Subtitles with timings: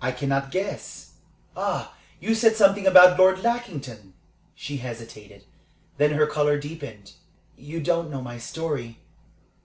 [0.00, 1.14] I cannot guess.
[1.56, 4.14] Ah, you said something about Lord Lackington?"
[4.54, 5.42] She hesitated.
[5.98, 7.14] Then her color deepened.
[7.56, 9.00] "You don't know my story.